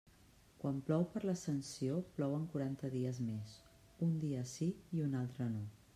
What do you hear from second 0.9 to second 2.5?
per l'Ascensió, plouen